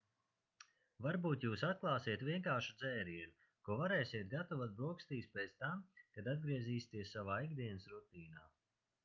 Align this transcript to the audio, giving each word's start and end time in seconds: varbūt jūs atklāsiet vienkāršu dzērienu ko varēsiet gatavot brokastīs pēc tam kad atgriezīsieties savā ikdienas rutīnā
varbūt 1.05 1.43
jūs 1.47 1.65
atklāsiet 1.67 2.23
vienkāršu 2.29 2.73
dzērienu 2.79 3.45
ko 3.69 3.77
varēsiet 3.83 4.33
gatavot 4.33 4.75
brokastīs 4.81 5.29
pēc 5.37 5.55
tam 5.61 5.85
kad 6.01 6.33
atgriezīsieties 6.35 7.15
savā 7.19 7.39
ikdienas 7.51 7.89
rutīnā 7.95 8.51